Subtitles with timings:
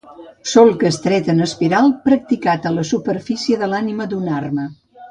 [0.51, 4.73] Solc estret en espiral practicat a la superfície de l'ànima d'una arma.